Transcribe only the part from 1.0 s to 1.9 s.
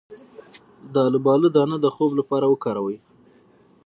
الوبالو دانه د